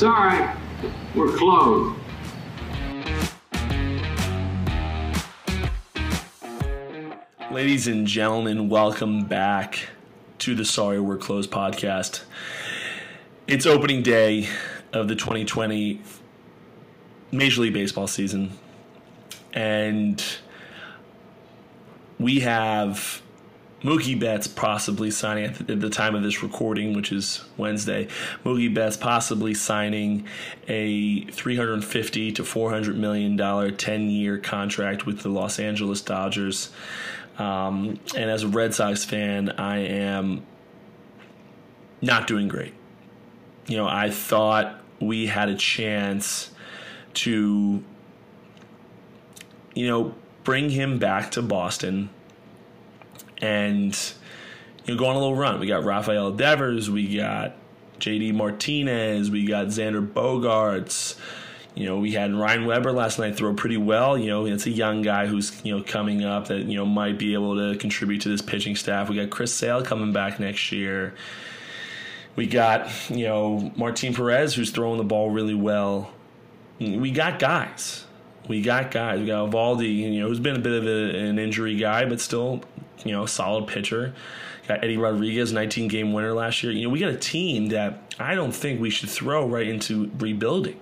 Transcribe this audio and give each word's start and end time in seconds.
Sorry, 0.00 0.48
we're 1.14 1.36
closed. 1.36 1.94
Ladies 7.50 7.86
and 7.86 8.06
gentlemen, 8.06 8.70
welcome 8.70 9.26
back 9.26 9.90
to 10.38 10.54
the 10.54 10.64
Sorry 10.64 10.98
We're 10.98 11.18
Closed 11.18 11.50
podcast. 11.50 12.22
It's 13.46 13.66
opening 13.66 14.02
day 14.02 14.48
of 14.94 15.06
the 15.08 15.14
2020 15.14 16.00
Major 17.30 17.60
League 17.60 17.74
Baseball 17.74 18.06
season, 18.06 18.52
and 19.52 20.24
we 22.18 22.40
have 22.40 23.20
Mookie 23.82 24.18
Betts 24.18 24.46
possibly 24.46 25.10
signing 25.10 25.44
at 25.44 25.54
the, 25.54 25.72
at 25.72 25.80
the 25.80 25.88
time 25.88 26.14
of 26.14 26.22
this 26.22 26.42
recording, 26.42 26.94
which 26.94 27.12
is 27.12 27.44
Wednesday. 27.56 28.08
Mookie 28.44 28.72
Betts 28.72 28.96
possibly 28.96 29.54
signing 29.54 30.26
a 30.68 31.24
350 31.26 32.32
to 32.32 32.44
400 32.44 32.98
million 32.98 33.36
dollar 33.36 33.70
10 33.70 34.10
year 34.10 34.36
contract 34.36 35.06
with 35.06 35.20
the 35.20 35.30
Los 35.30 35.58
Angeles 35.58 36.02
Dodgers. 36.02 36.70
Um, 37.38 37.98
and 38.14 38.30
as 38.30 38.42
a 38.42 38.48
Red 38.48 38.74
Sox 38.74 39.04
fan, 39.04 39.50
I 39.50 39.78
am 39.78 40.44
not 42.02 42.26
doing 42.26 42.48
great. 42.48 42.74
You 43.66 43.78
know, 43.78 43.86
I 43.86 44.10
thought 44.10 44.78
we 45.00 45.26
had 45.26 45.48
a 45.48 45.54
chance 45.54 46.50
to, 47.14 47.82
you 49.74 49.88
know, 49.88 50.14
bring 50.44 50.68
him 50.68 50.98
back 50.98 51.30
to 51.30 51.42
Boston 51.42 52.10
and 53.40 53.96
you 54.84 54.94
know, 54.94 54.98
go 54.98 55.06
on 55.06 55.16
a 55.16 55.18
little 55.18 55.36
run. 55.36 55.60
We 55.60 55.66
got 55.66 55.84
Rafael 55.84 56.32
Devers, 56.32 56.90
we 56.90 57.16
got 57.16 57.54
JD 57.98 58.34
Martinez, 58.34 59.30
we 59.30 59.46
got 59.46 59.66
Xander 59.66 60.06
Bogaerts. 60.06 61.16
You 61.74 61.86
know, 61.86 61.98
we 61.98 62.12
had 62.12 62.34
Ryan 62.34 62.66
Weber 62.66 62.90
last 62.90 63.18
night 63.18 63.36
throw 63.36 63.54
pretty 63.54 63.76
well. 63.76 64.18
You 64.18 64.26
know, 64.26 64.46
it's 64.46 64.66
a 64.66 64.70
young 64.70 65.02
guy 65.02 65.26
who's 65.26 65.64
you 65.64 65.76
know 65.76 65.82
coming 65.82 66.24
up 66.24 66.48
that 66.48 66.64
you 66.64 66.76
know 66.76 66.84
might 66.84 67.18
be 67.18 67.34
able 67.34 67.56
to 67.56 67.78
contribute 67.78 68.22
to 68.22 68.28
this 68.28 68.42
pitching 68.42 68.74
staff. 68.74 69.08
We 69.08 69.16
got 69.16 69.30
Chris 69.30 69.54
Sale 69.54 69.84
coming 69.84 70.12
back 70.12 70.40
next 70.40 70.72
year. 70.72 71.14
We 72.36 72.46
got 72.46 72.90
you 73.10 73.26
know 73.26 73.72
Martin 73.76 74.14
Perez 74.14 74.54
who's 74.54 74.70
throwing 74.70 74.98
the 74.98 75.04
ball 75.04 75.30
really 75.30 75.54
well. 75.54 76.12
We 76.78 77.10
got 77.12 77.38
guys. 77.38 78.04
We 78.48 78.62
got 78.62 78.90
guys. 78.90 79.20
We 79.20 79.26
got 79.26 79.50
Valdi, 79.50 79.94
you 79.94 80.20
know, 80.20 80.28
who's 80.28 80.40
been 80.40 80.56
a 80.56 80.60
bit 80.60 80.72
of 80.72 80.86
a, 80.86 81.16
an 81.16 81.38
injury 81.38 81.76
guy, 81.76 82.06
but 82.06 82.20
still, 82.20 82.62
you 83.04 83.12
know, 83.12 83.26
solid 83.26 83.66
pitcher. 83.66 84.14
Got 84.68 84.84
Eddie 84.84 84.96
Rodriguez, 84.96 85.52
19 85.52 85.88
game 85.88 86.12
winner 86.12 86.32
last 86.32 86.62
year. 86.62 86.72
You 86.72 86.84
know, 86.84 86.90
we 86.90 87.00
got 87.00 87.10
a 87.10 87.16
team 87.16 87.68
that 87.68 88.14
I 88.18 88.34
don't 88.34 88.52
think 88.52 88.80
we 88.80 88.90
should 88.90 89.08
throw 89.08 89.46
right 89.46 89.66
into 89.66 90.10
rebuilding. 90.18 90.78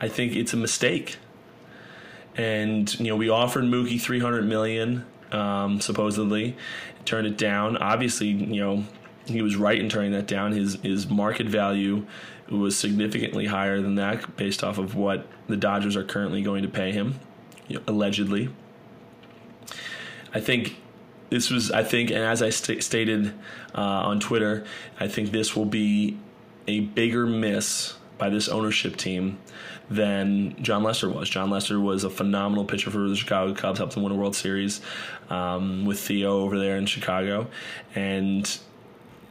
I 0.00 0.08
think 0.08 0.34
it's 0.34 0.52
a 0.52 0.56
mistake. 0.56 1.16
And 2.36 2.98
you 3.00 3.06
know, 3.06 3.16
we 3.16 3.28
offered 3.28 3.64
Mookie 3.64 4.00
300 4.00 4.44
million, 4.44 5.04
um, 5.32 5.80
supposedly, 5.80 6.56
turned 7.04 7.26
it 7.26 7.36
down. 7.36 7.76
Obviously, 7.78 8.28
you 8.28 8.60
know, 8.60 8.84
he 9.26 9.42
was 9.42 9.56
right 9.56 9.78
in 9.78 9.88
turning 9.88 10.12
that 10.12 10.26
down. 10.26 10.52
His 10.52 10.74
his 10.82 11.08
market 11.08 11.48
value 11.48 12.06
was 12.50 12.76
significantly 12.76 13.46
higher 13.46 13.80
than 13.80 13.96
that, 13.96 14.36
based 14.36 14.64
off 14.64 14.78
of 14.78 14.94
what 14.94 15.26
the 15.48 15.56
Dodgers 15.56 15.96
are 15.96 16.04
currently 16.04 16.42
going 16.42 16.62
to 16.62 16.68
pay 16.68 16.92
him, 16.92 17.18
you 17.66 17.76
know, 17.76 17.82
allegedly. 17.86 18.48
I 20.32 20.40
think 20.40 20.76
this 21.30 21.50
was, 21.50 21.70
I 21.70 21.82
think, 21.82 22.10
and 22.10 22.20
as 22.20 22.42
I 22.42 22.50
st- 22.50 22.82
stated 22.82 23.32
uh, 23.74 23.80
on 23.80 24.20
Twitter, 24.20 24.64
I 24.98 25.08
think 25.08 25.30
this 25.30 25.54
will 25.54 25.66
be 25.66 26.18
a 26.66 26.80
bigger 26.80 27.26
miss 27.26 27.94
by 28.18 28.28
this 28.28 28.48
ownership 28.48 28.96
team 28.96 29.38
than 29.90 30.60
Jon 30.62 30.82
Lester 30.82 31.08
was. 31.08 31.30
Jon 31.30 31.50
Lester 31.50 31.80
was 31.80 32.04
a 32.04 32.10
phenomenal 32.10 32.64
pitcher 32.64 32.90
for 32.90 33.08
the 33.08 33.16
Chicago 33.16 33.54
Cubs, 33.54 33.78
helped 33.78 33.94
them 33.94 34.02
win 34.02 34.12
a 34.12 34.16
World 34.16 34.36
Series 34.36 34.80
um, 35.30 35.86
with 35.86 35.98
Theo 35.98 36.40
over 36.40 36.58
there 36.58 36.76
in 36.76 36.86
Chicago. 36.86 37.46
And, 37.94 38.58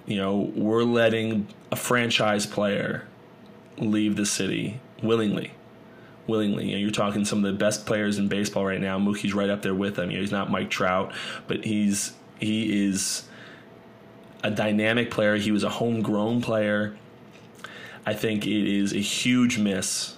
you 0.06 0.18
know, 0.18 0.52
we're 0.56 0.84
letting 0.84 1.47
a 1.72 1.75
franchise 1.75 2.46
player 2.46 3.08
leave 3.78 4.16
the 4.16 4.25
city 4.25 4.79
willingly. 5.03 5.52
Willingly, 6.28 6.66
you 6.66 6.72
know, 6.74 6.78
you're 6.78 6.92
talking 6.92 7.26
some 7.26 7.44
of 7.44 7.52
the 7.52 7.58
best 7.58 7.86
players 7.86 8.18
in 8.18 8.28
baseball 8.28 8.66
right 8.66 8.82
now. 8.82 9.00
Mookie's 9.00 9.34
right 9.34 9.50
up 9.50 9.62
there 9.62 9.76
with 9.76 9.96
them. 9.96 10.12
You 10.12 10.18
know, 10.18 10.22
he's 10.22 10.32
not 10.32 10.52
Mike 10.52 10.70
Trout, 10.70 11.14
but 11.48 11.64
he's 11.64 12.14
he 12.40 12.88
is 12.88 13.28
a 14.44 14.52
dynamic 14.52 15.12
player. 15.12 15.36
He 15.36 15.52
was 15.52 15.64
a 15.64 15.70
homegrown 15.70 16.42
player. 16.42 16.98
I 18.06 18.14
think 18.14 18.46
it 18.46 18.68
is 18.68 18.94
a 18.94 19.00
huge 19.00 19.58
miss 19.58 20.18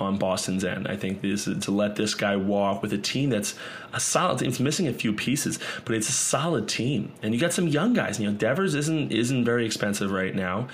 on 0.00 0.18
Boston's 0.18 0.64
end. 0.64 0.88
I 0.88 0.96
think 0.96 1.20
this 1.20 1.44
to 1.44 1.70
let 1.70 1.96
this 1.96 2.14
guy 2.14 2.36
walk 2.36 2.82
with 2.82 2.92
a 2.92 2.98
team 2.98 3.30
that's 3.30 3.54
a 3.92 4.00
solid 4.00 4.38
team. 4.38 4.48
It's 4.48 4.60
missing 4.60 4.88
a 4.88 4.92
few 4.92 5.12
pieces, 5.12 5.58
but 5.84 5.94
it's 5.94 6.08
a 6.08 6.12
solid 6.12 6.68
team. 6.68 7.12
And 7.22 7.32
you 7.32 7.40
got 7.40 7.52
some 7.52 7.68
young 7.68 7.94
guys. 7.94 8.18
You 8.18 8.30
know, 8.30 8.36
Devers 8.36 8.74
isn't 8.74 9.12
isn't 9.12 9.44
very 9.44 9.64
expensive 9.64 10.10
right 10.10 10.34
now. 10.34 10.68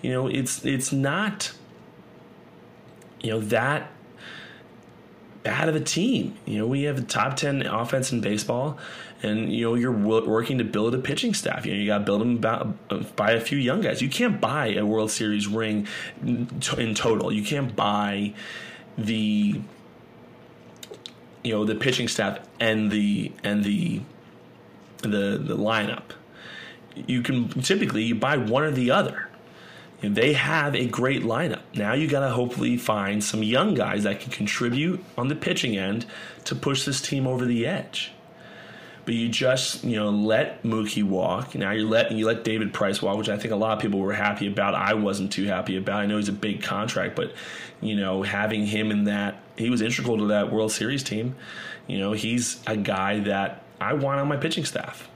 You 0.00 0.10
know, 0.10 0.26
it's 0.26 0.64
it's 0.64 0.92
not 0.92 1.52
you 3.20 3.30
know 3.30 3.40
that 3.40 3.90
bad 5.42 5.68
of 5.68 5.76
a 5.76 5.80
team. 5.80 6.36
You 6.46 6.58
know, 6.58 6.66
we 6.66 6.82
have 6.84 6.98
a 6.98 7.02
top 7.02 7.36
10 7.36 7.62
offense 7.62 8.12
in 8.12 8.20
baseball, 8.20 8.78
and, 9.22 9.52
you 9.52 9.64
know, 9.64 9.74
you're 9.74 9.92
working 9.92 10.58
to 10.58 10.64
build 10.64 10.94
a 10.94 10.98
pitching 10.98 11.34
staff. 11.34 11.66
You 11.66 11.74
know, 11.74 11.80
you 11.80 11.86
got 11.86 11.98
to 11.98 12.04
build 12.04 12.20
them 12.20 12.36
about, 12.36 12.76
uh, 12.90 12.98
by 13.16 13.32
a 13.32 13.40
few 13.40 13.58
young 13.58 13.80
guys. 13.80 14.02
You 14.02 14.08
can't 14.08 14.40
buy 14.40 14.68
a 14.74 14.84
World 14.84 15.10
Series 15.10 15.46
ring 15.46 15.86
in 16.24 16.94
total. 16.94 17.32
You 17.32 17.42
can't 17.42 17.74
buy 17.74 18.34
the, 18.96 19.60
you 21.42 21.52
know, 21.52 21.64
the 21.64 21.74
pitching 21.74 22.08
staff 22.08 22.38
and 22.60 22.90
the, 22.90 23.32
and 23.42 23.64
the, 23.64 24.00
the, 25.02 25.38
the 25.38 25.56
lineup. 25.56 26.12
You 26.94 27.22
can 27.22 27.48
typically 27.48 28.02
you 28.02 28.14
buy 28.14 28.36
one 28.36 28.64
or 28.64 28.70
the 28.70 28.90
other 28.90 29.28
they 30.02 30.32
have 30.32 30.74
a 30.74 30.86
great 30.86 31.22
lineup. 31.22 31.62
Now 31.74 31.92
you 31.94 32.08
got 32.08 32.20
to 32.20 32.30
hopefully 32.30 32.76
find 32.76 33.22
some 33.22 33.42
young 33.42 33.74
guys 33.74 34.02
that 34.02 34.20
can 34.20 34.32
contribute 34.32 35.02
on 35.16 35.28
the 35.28 35.36
pitching 35.36 35.76
end 35.76 36.06
to 36.44 36.54
push 36.54 36.84
this 36.84 37.00
team 37.00 37.26
over 37.26 37.44
the 37.44 37.66
edge. 37.66 38.12
But 39.04 39.14
you 39.14 39.28
just 39.28 39.84
you 39.84 39.96
know 39.96 40.10
let 40.10 40.62
Mookie 40.62 41.02
walk. 41.02 41.54
Now 41.54 41.70
you're 41.72 41.88
letting 41.88 42.18
you 42.18 42.26
let 42.26 42.44
David 42.44 42.72
Price 42.72 43.00
walk, 43.00 43.16
which 43.16 43.28
I 43.28 43.36
think 43.36 43.52
a 43.52 43.56
lot 43.56 43.76
of 43.76 43.80
people 43.80 44.00
were 44.00 44.12
happy 44.12 44.46
about. 44.46 44.74
I 44.74 44.94
wasn't 44.94 45.32
too 45.32 45.44
happy 45.44 45.76
about. 45.76 46.00
I 46.00 46.06
know 46.06 46.16
he's 46.16 46.28
a 46.28 46.32
big 46.32 46.62
contract, 46.62 47.16
but 47.16 47.32
you 47.80 47.96
know 47.96 48.22
having 48.22 48.66
him 48.66 48.90
in 48.90 49.04
that 49.04 49.40
he 49.56 49.70
was 49.70 49.82
integral 49.82 50.18
to 50.18 50.26
that 50.26 50.52
World 50.52 50.72
Series 50.72 51.02
team. 51.02 51.34
You 51.88 51.98
know 51.98 52.12
he's 52.12 52.60
a 52.66 52.76
guy 52.76 53.20
that 53.20 53.62
I 53.80 53.94
want 53.94 54.20
on 54.20 54.28
my 54.28 54.36
pitching 54.36 54.64
staff. 54.64 55.08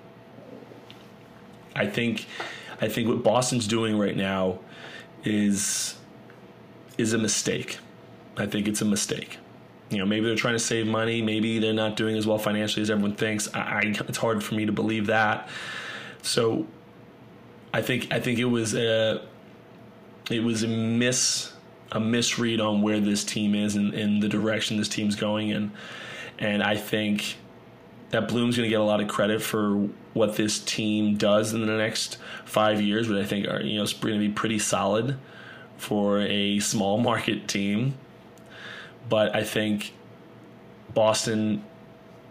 I 1.77 1.87
think 1.87 2.27
I 2.81 2.89
think 2.89 3.09
what 3.09 3.23
Boston's 3.23 3.69
doing 3.69 3.99
right 3.99 4.17
now 4.17 4.59
is 5.27 5.97
is 6.99 7.13
a 7.13 7.19
mistake. 7.19 7.79
I 8.37 8.47
think 8.47 8.69
it's 8.69 8.81
a 8.81 8.85
mistake. 8.85 9.39
You 9.91 9.99
know, 9.99 10.07
maybe 10.07 10.27
they're 10.27 10.37
trying 10.37 10.55
to 10.55 10.61
save 10.61 10.87
money. 10.87 11.23
Maybe 11.23 11.59
they're 11.59 11.73
not 11.73 11.97
doing 11.97 12.17
as 12.17 12.27
well 12.27 12.39
financially 12.39 12.83
as 12.83 12.91
everyone 12.91 13.15
thinks. 13.15 13.53
I, 13.55 13.61
I, 13.61 13.81
it's 14.09 14.19
hard 14.19 14.43
for 14.43 14.55
me 14.55 14.67
to 14.67 14.73
believe 14.73 15.07
that. 15.07 15.49
So, 16.23 16.67
I 17.73 17.83
think 17.83 18.13
I 18.13 18.21
think 18.21 18.39
it 18.39 18.47
was 18.47 18.75
a 18.75 19.23
it 20.31 20.43
was 20.43 20.63
a 20.63 20.69
miss 20.69 21.53
a 21.93 22.01
misread 22.01 22.61
on 22.61 22.83
where 22.83 22.99
this 22.99 23.23
team 23.23 23.55
is 23.55 23.77
and, 23.77 23.95
and 23.95 24.23
the 24.23 24.29
direction 24.29 24.77
this 24.77 24.89
team's 24.89 25.15
going 25.15 25.51
in, 25.51 25.71
and 26.39 26.63
I 26.63 26.77
think 26.77 27.37
that 28.11 28.29
Bloom's 28.29 28.57
going 28.57 28.67
to 28.67 28.71
get 28.71 28.81
a 28.81 28.85
lot 28.85 29.01
of 29.01 29.09
credit 29.09 29.43
for 29.43 29.89
what 30.15 30.37
this 30.37 30.59
team 30.59 31.17
does 31.17 31.53
in 31.53 31.67
the 31.67 31.77
next 31.77 32.19
five 32.45 32.81
years, 32.81 33.09
which 33.09 33.23
I 33.23 33.27
think 33.27 33.49
are 33.49 33.61
you 33.61 33.79
know 33.79 33.87
going 34.01 34.15
to 34.15 34.21
be 34.21 34.31
pretty 34.31 34.59
solid 34.59 35.19
for 35.77 36.21
a 36.21 36.61
small 36.61 36.99
market 37.11 37.49
team. 37.49 37.95
But 39.09 39.35
I 39.37 39.45
think 39.45 39.93
Boston 40.95 41.65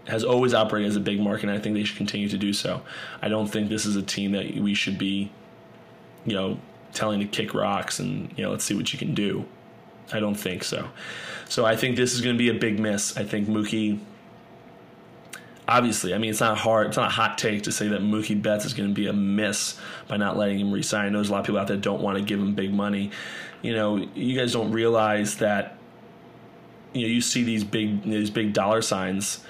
has 0.07 0.23
always 0.23 0.53
operated 0.53 0.89
as 0.89 0.95
a 0.95 0.99
big 0.99 1.19
market, 1.19 1.49
and 1.49 1.57
I 1.57 1.59
think 1.59 1.75
they 1.75 1.83
should 1.83 1.97
continue 1.97 2.29
to 2.29 2.37
do 2.37 2.53
so. 2.53 2.81
I 3.21 3.27
don't 3.27 3.47
think 3.47 3.69
this 3.69 3.85
is 3.85 3.95
a 3.95 4.03
team 4.03 4.33
that 4.33 4.55
we 4.55 4.73
should 4.73 4.97
be, 4.97 5.31
you 6.25 6.33
know, 6.33 6.59
telling 6.93 7.19
to 7.19 7.25
kick 7.25 7.53
rocks 7.53 7.99
and 7.99 8.33
you 8.37 8.43
know 8.43 8.51
let's 8.51 8.63
see 8.63 8.73
what 8.73 8.91
you 8.93 8.99
can 8.99 9.13
do. 9.13 9.45
I 10.13 10.19
don't 10.19 10.35
think 10.35 10.63
so. 10.63 10.89
So 11.49 11.65
I 11.65 11.75
think 11.75 11.95
this 11.95 12.13
is 12.13 12.21
going 12.21 12.35
to 12.35 12.37
be 12.37 12.49
a 12.49 12.53
big 12.53 12.79
miss. 12.79 13.17
I 13.17 13.23
think 13.23 13.47
Mookie 13.47 13.99
obviously, 15.67 16.13
I 16.13 16.17
mean, 16.17 16.29
it's 16.29 16.39
not 16.39 16.57
hard, 16.57 16.87
it's 16.87 16.97
not 16.97 17.07
a 17.07 17.13
hot 17.13 17.37
take 17.37 17.63
to 17.63 17.71
say 17.71 17.87
that 17.89 18.01
Mookie 18.01 18.41
Betts 18.41 18.65
is 18.65 18.73
going 18.73 18.89
to 18.89 18.93
be 18.93 19.07
a 19.07 19.13
miss 19.13 19.79
by 20.07 20.17
not 20.17 20.37
letting 20.37 20.59
him 20.59 20.71
resign. 20.71 21.05
I 21.05 21.09
know 21.09 21.19
there's 21.19 21.29
a 21.29 21.31
lot 21.31 21.39
of 21.39 21.45
people 21.45 21.59
out 21.59 21.67
there 21.67 21.77
don't 21.77 22.01
want 22.01 22.17
to 22.17 22.23
give 22.23 22.39
him 22.39 22.53
big 22.53 22.73
money. 22.73 23.11
You 23.61 23.73
know, 23.73 23.97
you 24.15 24.37
guys 24.37 24.53
don't 24.53 24.71
realize 24.71 25.37
that. 25.37 25.77
You 26.93 27.01
know, 27.01 27.07
you 27.13 27.19
see 27.19 27.43
these 27.43 27.63
big 27.63 28.03
these 28.03 28.29
big 28.29 28.53
dollar 28.53 28.81
signs. 28.81 29.43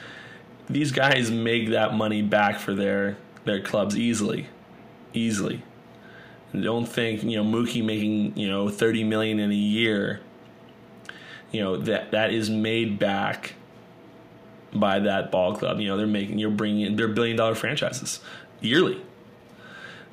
These 0.68 0.92
guys 0.92 1.30
make 1.30 1.70
that 1.70 1.94
money 1.94 2.24
back 2.24 2.60
for 2.60 2.74
their 2.74 3.18
their 3.44 3.62
clubs 3.62 3.96
easily, 3.96 4.48
easily. 5.14 5.62
Don't 6.60 6.88
think 6.88 7.24
you 7.24 7.36
know 7.36 7.44
Mookie 7.44 7.84
making 7.84 8.36
you 8.38 8.48
know 8.50 8.70
thirty 8.70 9.04
million 9.04 9.40
in 9.40 9.52
a 9.52 9.56
year. 9.56 10.22
You 11.52 11.62
know 11.62 11.78
that 11.78 12.12
that 12.12 12.32
is 12.32 12.50
made 12.50 12.98
back 12.98 13.54
by 14.74 15.00
that 15.00 15.32
ball 15.32 15.56
club. 15.56 15.80
You 15.80 15.88
know 15.88 15.98
they're 15.98 16.08
making 16.08 16.40
you're 16.40 16.50
bringing 16.50 16.82
in 16.82 16.96
they're 16.96 17.08
billion 17.08 17.38
dollar 17.38 17.56
franchises 17.56 18.20
yearly. 18.62 19.02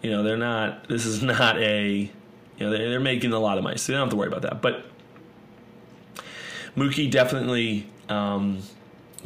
You 0.02 0.10
know 0.10 0.22
they're 0.22 0.36
not. 0.36 0.88
This 0.88 1.06
is 1.06 1.22
not 1.22 1.58
a. 1.58 2.10
You 2.58 2.66
know 2.66 2.70
they're, 2.70 2.90
they're 2.90 3.00
making 3.00 3.32
a 3.32 3.38
lot 3.38 3.58
of 3.58 3.64
money, 3.64 3.78
so 3.78 3.92
they 3.92 3.96
don't 3.96 4.06
have 4.06 4.10
to 4.10 4.16
worry 4.16 4.28
about 4.28 4.42
that. 4.42 4.62
But 4.62 4.84
Mookie 6.76 7.10
definitely. 7.10 7.88
Um, 8.08 8.62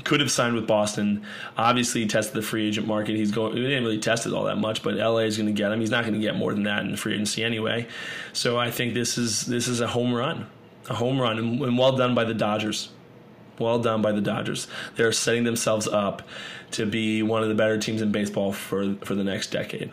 could 0.05 0.21
have 0.21 0.31
signed 0.31 0.55
with 0.55 0.67
Boston. 0.67 1.25
Obviously, 1.57 2.03
he 2.03 2.07
tested 2.07 2.35
the 2.35 2.43
free 2.43 2.69
agent 2.69 2.87
market. 2.87 3.17
He's 3.17 3.31
going. 3.31 3.57
He 3.57 3.63
didn't 3.63 3.85
really 3.85 3.99
test 3.99 4.27
it 4.27 4.33
all 4.33 4.45
that 4.45 4.57
much, 4.57 4.83
but 4.83 4.95
LA 4.95 5.21
is 5.21 5.37
going 5.37 5.47
to 5.47 5.53
get 5.53 5.73
him. 5.73 5.81
He's 5.81 5.91
not 5.91 6.03
going 6.05 6.15
to 6.15 6.21
get 6.21 6.37
more 6.37 6.53
than 6.53 6.65
that 6.65 6.85
in 6.85 6.97
free 6.97 7.15
agency 7.15 7.43
anyway. 7.43 7.87
So 8.33 8.59
I 8.59 8.71
think 8.71 8.95
this 8.95 9.17
is 9.17 9.47
this 9.47 9.69
is 9.69 9.81
a 9.81 9.87
home 9.87 10.13
run, 10.15 10.49
a 10.89 10.95
home 10.95 11.21
run, 11.21 11.39
and, 11.39 11.61
and 11.61 11.79
well 11.79 11.97
done 11.97 12.15
by 12.15 12.25
the 12.25 12.35
Dodgers. 12.35 12.91
Well 13.59 13.79
done 13.79 14.03
by 14.03 14.13
the 14.13 14.21
Dodgers. 14.21 14.69
They're 14.97 15.13
setting 15.13 15.45
themselves 15.45 15.89
up 15.89 16.23
to 16.73 16.85
be 16.85 17.23
one 17.23 17.43
of 17.43 17.49
the 17.49 17.55
better 17.55 17.79
teams 17.79 18.03
in 18.03 18.13
baseball 18.13 18.53
for 18.53 18.95
for 19.03 19.15
the 19.15 19.25
next 19.25 19.49
decade. 19.51 19.93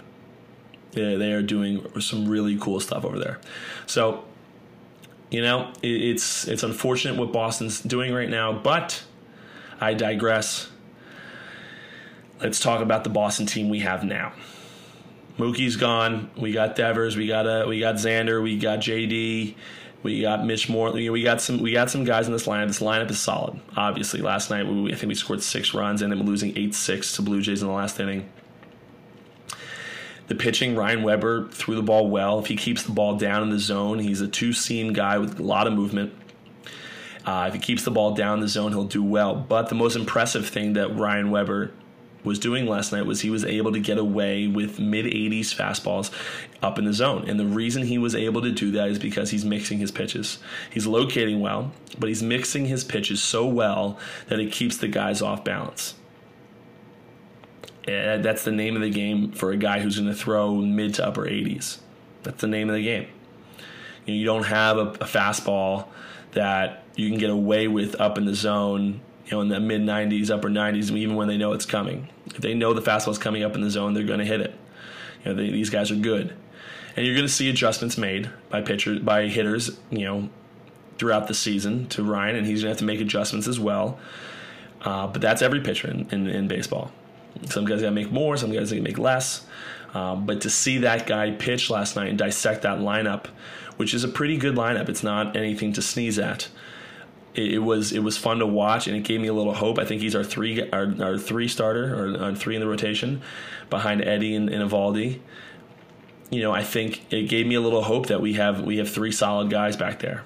Yeah, 0.93 1.15
they 1.15 1.31
are 1.33 1.41
doing 1.41 1.85
some 1.99 2.27
really 2.27 2.57
cool 2.57 2.79
stuff 2.79 3.03
over 3.03 3.17
there. 3.17 3.39
So, 3.87 4.23
you 5.31 5.41
know, 5.41 5.71
it, 5.81 5.87
it's 5.87 6.47
it's 6.47 6.63
unfortunate 6.63 7.17
what 7.17 7.31
Boston's 7.31 7.81
doing 7.81 8.13
right 8.13 8.29
now, 8.29 8.53
but 8.53 9.03
I 9.79 9.93
digress. 9.93 10.69
Let's 12.41 12.59
talk 12.59 12.81
about 12.81 13.03
the 13.03 13.09
Boston 13.09 13.45
team 13.45 13.69
we 13.69 13.79
have 13.79 14.03
now. 14.03 14.33
Mookie's 15.37 15.77
gone. 15.77 16.29
We 16.37 16.51
got 16.51 16.75
Devers. 16.75 17.17
We 17.17 17.27
got. 17.27 17.47
Uh, 17.47 17.65
we 17.67 17.79
got 17.79 17.95
Xander. 17.95 18.43
We 18.43 18.57
got 18.57 18.79
JD. 18.79 19.55
We 20.03 20.21
got 20.21 20.45
Mitch 20.45 20.67
Moore. 20.69 20.91
We 20.91 21.23
got 21.23 21.41
some. 21.41 21.61
We 21.61 21.71
got 21.71 21.89
some 21.89 22.03
guys 22.03 22.27
in 22.27 22.33
this 22.33 22.45
lineup. 22.45 22.67
This 22.67 22.81
lineup 22.81 23.09
is 23.09 23.19
solid. 23.19 23.59
Obviously, 23.77 24.21
last 24.21 24.49
night 24.49 24.67
we, 24.67 24.91
I 24.91 24.95
think 24.95 25.07
we 25.07 25.15
scored 25.15 25.41
six 25.41 25.73
runs 25.73 26.01
and 26.01 26.11
then 26.11 26.25
losing 26.25 26.57
eight 26.57 26.75
six 26.75 27.15
to 27.15 27.21
Blue 27.21 27.41
Jays 27.41 27.61
in 27.61 27.69
the 27.69 27.73
last 27.73 27.99
inning. 27.99 28.29
The 30.27 30.35
pitching, 30.35 30.75
Ryan 30.75 31.03
Weber 31.03 31.49
threw 31.49 31.75
the 31.75 31.81
ball 31.81 32.09
well. 32.09 32.39
If 32.39 32.47
he 32.47 32.55
keeps 32.55 32.83
the 32.83 32.91
ball 32.91 33.17
down 33.17 33.43
in 33.43 33.49
the 33.49 33.59
zone, 33.59 33.99
he's 33.99 34.19
a 34.21 34.27
two 34.27 34.51
seam 34.51 34.91
guy 34.93 35.17
with 35.17 35.39
a 35.39 35.43
lot 35.43 35.67
of 35.67 35.73
movement. 35.73 36.13
Uh, 37.25 37.45
if 37.47 37.53
he 37.53 37.59
keeps 37.59 37.83
the 37.83 37.91
ball 37.91 38.13
down 38.13 38.41
the 38.41 38.47
zone, 38.47 38.71
he'll 38.71 38.83
do 38.83 39.03
well. 39.03 39.35
But 39.35 39.69
the 39.69 39.75
most 39.75 39.95
impressive 39.95 40.47
thing 40.47 40.73
that 40.73 40.97
Ryan 40.97 41.31
Weber 41.31 41.71
was 42.23 42.39
doing 42.39 42.65
last 42.65 42.91
night 42.91 43.05
was 43.05 43.21
he 43.21 43.29
was 43.29 43.43
able 43.43 43.71
to 43.71 43.79
get 43.79 43.97
away 43.97 44.47
with 44.47 44.79
mid 44.79 45.05
80s 45.05 45.53
fastballs 45.53 46.11
up 46.61 46.79
in 46.79 46.85
the 46.85 46.93
zone. 46.93 47.25
And 47.27 47.39
the 47.39 47.45
reason 47.45 47.83
he 47.83 47.97
was 47.97 48.15
able 48.15 48.41
to 48.41 48.51
do 48.51 48.71
that 48.71 48.89
is 48.89 48.99
because 48.99 49.31
he's 49.31 49.45
mixing 49.45 49.79
his 49.79 49.91
pitches. 49.91 50.39
He's 50.71 50.87
locating 50.87 51.41
well, 51.41 51.71
but 51.97 52.09
he's 52.09 52.23
mixing 52.23 52.65
his 52.65 52.83
pitches 52.83 53.21
so 53.21 53.45
well 53.45 53.97
that 54.29 54.39
it 54.39 54.51
keeps 54.51 54.77
the 54.77 54.87
guys 54.87 55.21
off 55.21 55.43
balance. 55.43 55.95
And 57.87 58.23
that's 58.23 58.45
the 58.45 58.51
name 58.51 58.75
of 58.75 58.81
the 58.81 58.89
game 58.89 59.31
for 59.31 59.51
a 59.51 59.57
guy 59.57 59.79
who's 59.79 59.99
going 59.99 60.07
to 60.07 60.15
throw 60.15 60.55
mid 60.55 60.95
to 60.95 61.07
upper 61.07 61.23
80s. 61.23 61.79
That's 62.23 62.39
the 62.39 62.47
name 62.47 62.69
of 62.69 62.75
the 62.75 62.83
game. 62.83 63.07
You, 64.05 64.13
know, 64.13 64.19
you 64.19 64.25
don't 64.25 64.45
have 64.45 64.77
a, 64.77 64.87
a 64.87 65.05
fastball 65.05 65.87
that 66.31 66.83
you 66.95 67.09
can 67.09 67.17
get 67.17 67.29
away 67.29 67.67
with 67.67 67.99
up 67.99 68.17
in 68.17 68.25
the 68.25 68.33
zone, 68.33 69.01
you 69.25 69.31
know, 69.31 69.41
in 69.41 69.49
the 69.49 69.59
mid 69.59 69.81
90s, 69.81 70.29
upper 70.29 70.49
90s, 70.49 70.91
even 70.91 71.15
when 71.15 71.27
they 71.27 71.37
know 71.37 71.53
it's 71.53 71.65
coming. 71.65 72.09
If 72.27 72.37
they 72.37 72.53
know 72.53 72.73
the 72.73 72.81
fastball's 72.81 73.17
coming 73.17 73.43
up 73.43 73.55
in 73.55 73.61
the 73.61 73.69
zone, 73.69 73.93
they're 73.93 74.03
going 74.03 74.19
to 74.19 74.25
hit 74.25 74.41
it. 74.41 74.53
You 75.23 75.31
know, 75.31 75.41
they, 75.41 75.49
these 75.49 75.69
guys 75.69 75.91
are 75.91 75.95
good, 75.95 76.35
and 76.95 77.05
you're 77.05 77.15
going 77.15 77.27
to 77.27 77.33
see 77.33 77.49
adjustments 77.49 77.97
made 77.97 78.29
by 78.49 78.61
pitchers, 78.61 78.99
by 78.99 79.27
hitters, 79.27 79.79
you 79.89 80.05
know, 80.05 80.29
throughout 80.97 81.27
the 81.27 81.33
season 81.33 81.87
to 81.89 82.03
Ryan, 82.03 82.35
and 82.35 82.45
he's 82.45 82.61
going 82.61 82.67
to 82.67 82.69
have 82.69 82.77
to 82.79 82.85
make 82.85 83.01
adjustments 83.01 83.47
as 83.47 83.59
well. 83.59 83.99
Uh, 84.81 85.07
but 85.07 85.21
that's 85.21 85.41
every 85.41 85.61
pitcher 85.61 85.89
in, 85.89 86.09
in, 86.11 86.27
in 86.27 86.47
baseball. 86.47 86.91
Some 87.45 87.65
guys 87.65 87.81
got 87.81 87.87
to 87.87 87.91
make 87.91 88.11
more, 88.11 88.37
some 88.37 88.51
guys 88.51 88.69
got 88.69 88.77
to 88.77 88.81
make 88.81 88.97
less. 88.97 89.45
Uh, 89.93 90.15
but 90.15 90.41
to 90.41 90.49
see 90.49 90.79
that 90.79 91.07
guy 91.07 91.31
pitch 91.31 91.69
last 91.69 91.95
night 91.95 92.09
and 92.09 92.17
dissect 92.17 92.63
that 92.63 92.79
lineup, 92.79 93.27
which 93.77 93.93
is 93.93 94.03
a 94.03 94.07
pretty 94.07 94.37
good 94.37 94.55
lineup, 94.55 94.89
it's 94.89 95.03
not 95.03 95.35
anything 95.35 95.71
to 95.73 95.81
sneeze 95.81 96.19
at 96.19 96.49
it, 97.35 97.59
was 97.59 97.91
it 97.91 97.99
was 97.99 98.17
fun 98.17 98.39
to 98.39 98.47
watch 98.47 98.87
and 98.87 98.95
it 98.95 99.03
gave 99.03 99.19
me 99.19 99.27
a 99.27 99.33
little 99.33 99.53
hope. 99.53 99.79
I 99.79 99.85
think 99.85 100.01
he's 100.01 100.15
our 100.15 100.23
three 100.23 100.69
our, 100.71 100.93
our 101.01 101.17
three 101.17 101.47
starter 101.47 101.93
or 101.93 102.23
our 102.23 102.35
three 102.35 102.55
in 102.55 102.61
the 102.61 102.67
rotation 102.67 103.21
behind 103.69 104.03
Eddie 104.03 104.35
and, 104.35 104.49
and 104.49 104.69
Eovaldi. 104.69 105.19
You 106.29 106.41
know, 106.41 106.51
I 106.51 106.63
think 106.63 107.11
it 107.11 107.23
gave 107.23 107.45
me 107.45 107.55
a 107.55 107.61
little 107.61 107.83
hope 107.83 108.07
that 108.07 108.21
we 108.21 108.33
have 108.33 108.61
we 108.61 108.77
have 108.77 108.89
three 108.89 109.11
solid 109.11 109.49
guys 109.49 109.75
back 109.75 109.99
there. 109.99 110.23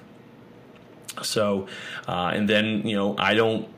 So, 1.22 1.66
uh, 2.06 2.30
and 2.32 2.48
then 2.48 2.86
you 2.86 2.96
know 2.96 3.16
I 3.18 3.34
don't. 3.34 3.68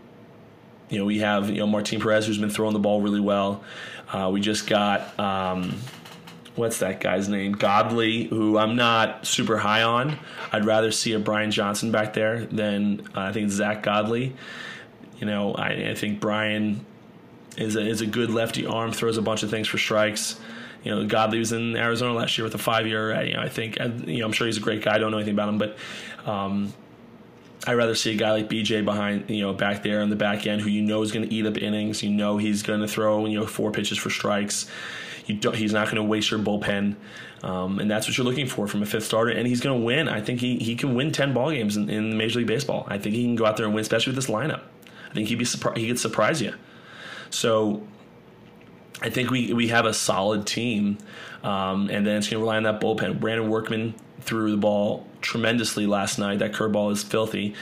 You 0.88 0.98
know, 0.98 1.04
we 1.04 1.20
have 1.20 1.50
you 1.50 1.58
know 1.58 1.68
Martin 1.68 2.00
Perez 2.00 2.26
who's 2.26 2.38
been 2.38 2.50
throwing 2.50 2.72
the 2.72 2.80
ball 2.80 3.00
really 3.00 3.20
well. 3.20 3.62
Uh, 4.12 4.28
we 4.32 4.40
just 4.40 4.66
got 4.66 5.18
um, 5.20 5.76
what's 6.56 6.78
that 6.78 7.00
guy's 7.00 7.28
name? 7.28 7.52
Godley, 7.52 8.24
who 8.24 8.58
I'm 8.58 8.76
not 8.76 9.26
super 9.26 9.58
high 9.58 9.82
on. 9.82 10.18
I'd 10.52 10.64
rather 10.64 10.90
see 10.90 11.12
a 11.12 11.18
Brian 11.18 11.50
Johnson 11.50 11.90
back 11.90 12.14
there 12.14 12.44
than 12.46 13.08
uh, 13.14 13.20
I 13.20 13.32
think 13.32 13.50
Zack 13.50 13.82
Godley. 13.82 14.34
You 15.18 15.26
know, 15.26 15.54
I, 15.54 15.90
I, 15.90 15.94
think 15.94 16.18
Brian 16.18 16.84
is 17.56 17.76
a, 17.76 17.86
is 17.86 18.00
a 18.00 18.06
good 18.06 18.30
lefty 18.30 18.66
arm, 18.66 18.92
throws 18.92 19.18
a 19.18 19.22
bunch 19.22 19.42
of 19.42 19.50
things 19.50 19.68
for 19.68 19.78
strikes. 19.78 20.40
You 20.82 20.94
know, 20.94 21.06
Godley 21.06 21.38
was 21.38 21.52
in 21.52 21.76
Arizona 21.76 22.14
last 22.14 22.38
year 22.38 22.44
with 22.44 22.54
a 22.54 22.58
five 22.58 22.86
year. 22.86 23.22
You 23.22 23.34
know, 23.34 23.40
I 23.40 23.48
think 23.48 23.78
you 23.78 24.20
know 24.20 24.26
I'm 24.26 24.32
sure 24.32 24.46
he's 24.46 24.56
a 24.56 24.62
great 24.62 24.82
guy. 24.82 24.94
I 24.94 24.98
don't 24.98 25.10
know 25.10 25.18
anything 25.18 25.34
about 25.34 25.48
him, 25.48 25.58
but. 25.58 25.76
Um, 26.26 26.72
I'd 27.66 27.74
rather 27.74 27.94
see 27.94 28.12
a 28.12 28.16
guy 28.16 28.32
like 28.32 28.48
BJ 28.48 28.82
behind, 28.86 29.28
you 29.28 29.42
know, 29.42 29.52
back 29.52 29.82
there 29.82 30.00
on 30.00 30.08
the 30.08 30.16
back 30.16 30.46
end 30.46 30.62
who 30.62 30.70
you 30.70 30.80
know 30.80 31.02
is 31.02 31.12
going 31.12 31.28
to 31.28 31.34
eat 31.34 31.44
up 31.44 31.58
innings. 31.58 32.02
You 32.02 32.08
know 32.08 32.38
he's 32.38 32.62
going 32.62 32.80
to 32.80 32.88
throw, 32.88 33.26
you 33.26 33.38
know, 33.38 33.46
four 33.46 33.70
pitches 33.70 33.98
for 33.98 34.08
strikes 34.08 34.66
he's 35.32 35.72
not 35.72 35.86
going 35.86 35.96
to 35.96 36.02
waste 36.02 36.30
your 36.30 36.40
bullpen. 36.40 36.96
Um, 37.42 37.78
and 37.78 37.90
that's 37.90 38.06
what 38.06 38.18
you're 38.18 38.26
looking 38.26 38.46
for 38.46 38.66
from 38.66 38.82
a 38.82 38.86
fifth 38.86 39.04
starter. 39.04 39.30
And 39.30 39.46
he's 39.46 39.60
going 39.60 39.78
to 39.78 39.84
win. 39.84 40.08
I 40.08 40.20
think 40.20 40.40
he, 40.40 40.58
he 40.58 40.76
can 40.76 40.94
win 40.94 41.10
10 41.12 41.32
ball 41.32 41.50
games 41.50 41.76
in, 41.76 41.88
in 41.88 42.16
Major 42.16 42.38
League 42.38 42.48
Baseball. 42.48 42.86
I 42.88 42.98
think 42.98 43.14
he 43.14 43.24
can 43.24 43.36
go 43.36 43.46
out 43.46 43.56
there 43.56 43.66
and 43.66 43.74
win, 43.74 43.82
especially 43.82 44.12
with 44.12 44.24
this 44.24 44.32
lineup. 44.32 44.62
I 45.10 45.14
think 45.14 45.28
he'd 45.28 45.38
be 45.38 45.44
surpri- 45.44 45.76
he 45.76 45.88
could 45.88 45.98
surprise 45.98 46.42
you. 46.42 46.54
So 47.30 47.86
I 49.00 49.10
think 49.10 49.30
we, 49.30 49.52
we 49.52 49.68
have 49.68 49.86
a 49.86 49.94
solid 49.94 50.46
team. 50.46 50.98
Um, 51.42 51.88
and 51.88 52.06
then 52.06 52.18
it's 52.18 52.28
going 52.28 52.40
to 52.40 52.44
rely 52.44 52.56
on 52.56 52.64
that 52.64 52.80
bullpen. 52.80 53.18
Brandon 53.18 53.48
Workman 53.48 53.94
threw 54.20 54.50
the 54.50 54.58
ball 54.58 55.06
tremendously 55.22 55.86
last 55.86 56.18
night. 56.18 56.40
That 56.40 56.52
curveball 56.52 56.92
is 56.92 57.02
filthy 57.02 57.54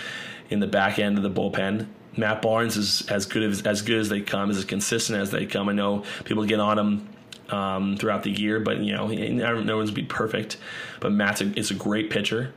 in 0.51 0.61
the 0.61 0.67
back 0.67 0.99
end 0.99 1.17
of 1.17 1.23
the 1.23 1.31
bullpen. 1.31 1.87
Matt 2.17 2.43
Barnes 2.43 2.77
is 2.77 3.07
as 3.09 3.27
good 3.27 3.45
as 3.45 3.63
as 3.63 3.83
good 3.83 3.99
as 3.99 4.09
they 4.09 4.21
come, 4.21 4.51
as 4.51 4.65
consistent 4.65 5.21
as 5.21 5.31
they 5.31 5.47
come. 5.47 5.69
I 5.69 5.73
know 5.73 6.05
people 6.25 6.45
get 6.45 6.59
on 6.59 6.79
him 6.79 7.09
um, 7.51 7.97
throughout 7.97 8.23
the 8.23 8.31
year, 8.31 8.61
but 8.61 8.79
you 8.79 8.95
know, 8.95 9.07
no 9.07 9.77
one's 9.77 9.91
be 9.91 10.03
perfect. 10.03 10.57
But 11.01 11.13
Matt's 11.13 11.41
is 11.41 11.71
a 11.71 11.75
great 11.75 12.11
pitcher, 12.11 12.53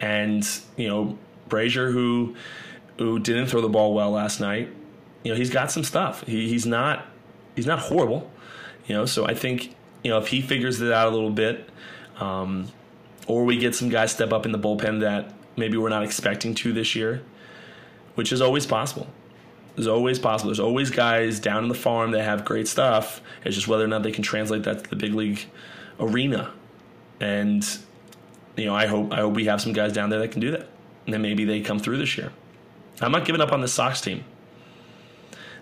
and 0.00 0.46
you 0.76 0.88
know, 0.88 1.18
Brasier, 1.48 1.92
who 1.92 2.36
who 2.98 3.18
didn't 3.18 3.46
throw 3.46 3.60
the 3.60 3.68
ball 3.68 3.94
well 3.94 4.10
last 4.10 4.40
night. 4.40 4.70
You 5.22 5.32
know, 5.32 5.36
he's 5.36 5.50
got 5.50 5.70
some 5.70 5.84
stuff. 5.84 6.26
He, 6.26 6.48
he's 6.48 6.66
not 6.66 7.06
he's 7.54 7.66
not 7.66 7.78
horrible. 7.78 8.30
You 8.86 8.94
know, 8.94 9.06
so 9.06 9.26
I 9.26 9.34
think 9.34 9.74
you 10.02 10.10
know 10.10 10.18
if 10.18 10.28
he 10.28 10.40
figures 10.40 10.80
it 10.80 10.92
out 10.92 11.08
a 11.08 11.10
little 11.10 11.30
bit, 11.30 11.68
um, 12.18 12.68
or 13.26 13.44
we 13.44 13.56
get 13.56 13.74
some 13.74 13.88
guys 13.88 14.12
step 14.12 14.32
up 14.32 14.46
in 14.46 14.52
the 14.52 14.58
bullpen 14.58 15.00
that 15.00 15.32
maybe 15.56 15.76
we're 15.76 15.88
not 15.88 16.04
expecting 16.04 16.54
to 16.54 16.72
this 16.72 16.94
year, 16.94 17.22
which 18.14 18.32
is 18.32 18.40
always 18.40 18.66
possible. 18.66 19.08
There's 19.76 19.86
always 19.86 20.18
possible. 20.18 20.48
There's 20.48 20.60
always 20.60 20.90
guys 20.90 21.38
down 21.38 21.62
in 21.62 21.68
the 21.68 21.74
farm 21.74 22.10
that 22.12 22.24
have 22.24 22.44
great 22.44 22.66
stuff. 22.66 23.20
It's 23.44 23.54
just 23.54 23.68
whether 23.68 23.84
or 23.84 23.88
not 23.88 24.02
they 24.02 24.10
can 24.10 24.22
translate 24.22 24.62
that 24.64 24.84
to 24.84 24.90
the 24.90 24.96
big 24.96 25.14
league 25.14 25.44
arena. 26.00 26.50
And 27.20 27.66
you 28.56 28.64
know, 28.64 28.74
I 28.74 28.86
hope 28.86 29.12
I 29.12 29.16
hope 29.16 29.34
we 29.34 29.44
have 29.44 29.60
some 29.60 29.74
guys 29.74 29.92
down 29.92 30.08
there 30.10 30.18
that 30.18 30.32
can 30.32 30.40
do 30.40 30.50
that. 30.50 30.68
And 31.04 31.12
then 31.14 31.22
maybe 31.22 31.44
they 31.44 31.60
come 31.60 31.78
through 31.78 31.98
this 31.98 32.16
year. 32.16 32.32
I'm 33.00 33.12
not 33.12 33.26
giving 33.26 33.42
up 33.42 33.52
on 33.52 33.60
the 33.60 33.68
Sox 33.68 34.00
team. 34.00 34.24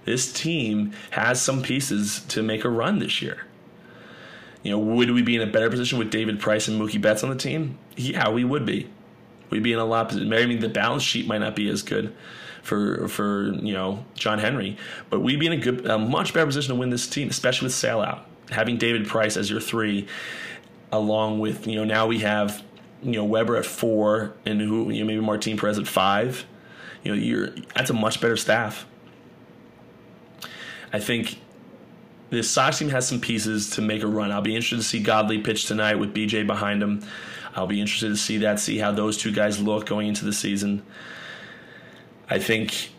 This 0.05 0.33
team 0.33 0.93
has 1.11 1.41
some 1.41 1.63
pieces 1.63 2.21
to 2.29 2.43
make 2.43 2.65
a 2.65 2.69
run 2.69 3.01
this 3.01 3.21
year. 3.21 3.45
You 4.63 4.71
know, 4.71 4.79
would 4.79 5.11
we 5.11 5.23
be 5.23 5.37
in 5.37 5.43
a 5.43 5.47
better 5.47 5.69
position 5.69 5.99
with 5.99 6.11
David 6.11 6.41
Price 6.41 6.69
and 6.69 6.81
Mookie 6.81 7.01
Betts 7.01 7.25
on 7.25 7.31
the 7.31 7.37
team? 7.37 7.79
Yeah, 7.97 8.31
we 8.31 8.45
would 8.45 8.65
be. 8.65 8.89
We'd 9.51 9.63
be 9.63 9.73
in 9.73 9.79
a 9.79 9.85
lot. 9.85 10.15
Mean, 10.15 10.61
the 10.61 10.69
balance 10.69 11.03
sheet 11.03 11.27
might 11.27 11.39
not 11.39 11.55
be 11.55 11.69
as 11.69 11.83
good, 11.83 12.15
for 12.65 13.07
for 13.09 13.53
you 13.63 13.73
know 13.73 14.05
John 14.15 14.39
Henry. 14.41 14.77
But 15.11 15.21
we'd 15.21 15.39
be 15.39 15.47
in 15.47 15.53
a 15.53 15.57
good, 15.57 15.87
a 15.87 15.99
much 15.99 16.35
better 16.35 16.47
position 16.47 16.75
to 16.75 16.81
win 16.81 16.91
this 16.91 17.07
team, 17.07 17.29
especially 17.29 17.67
with 17.67 17.75
Sale 17.75 18.01
out. 18.01 18.27
Having 18.51 18.79
David 18.79 19.07
Price 19.07 19.37
as 19.37 19.49
your 19.49 19.61
three, 19.61 20.09
along 20.91 21.39
with 21.39 21.67
you 21.67 21.77
know 21.77 21.85
now 21.85 22.07
we 22.07 22.19
have 22.21 22.65
you 23.03 23.13
know 23.13 23.25
Weber 23.25 23.57
at 23.57 23.67
four 23.67 24.35
and 24.45 24.61
who 24.61 24.91
you 24.91 25.01
know, 25.01 25.07
maybe 25.07 25.21
Martin 25.21 25.57
Perez 25.57 25.79
at 25.79 25.87
five. 25.87 26.45
You 27.05 27.13
know 27.15 27.19
you're 27.21 27.51
that's 27.75 27.91
a 27.91 27.95
much 27.95 28.21
better 28.21 28.37
staff. 28.37 28.87
I 30.93 31.01
think 31.01 31.39
this 32.31 32.49
Sox 32.51 32.79
team 32.79 32.89
has 32.89 33.07
some 33.07 33.21
pieces 33.21 33.71
to 33.71 33.83
make 33.83 34.03
a 34.03 34.07
run. 34.07 34.33
I'll 34.33 34.41
be 34.41 34.55
interested 34.55 34.77
to 34.77 34.83
see 34.83 35.01
Godley 35.01 35.39
pitch 35.39 35.67
tonight 35.67 35.97
with 35.97 36.15
BJ 36.15 36.47
behind 36.47 36.83
him. 36.83 37.03
I'll 37.55 37.67
be 37.67 37.81
interested 37.81 38.09
to 38.09 38.17
see 38.17 38.39
that, 38.39 38.59
see 38.59 38.79
how 38.79 38.91
those 38.93 39.17
two 39.17 39.33
guys 39.33 39.61
look 39.61 39.87
going 39.87 40.09
into 40.09 40.25
the 40.25 40.33
season. 40.33 40.83
I 42.29 42.39
think 42.39 42.91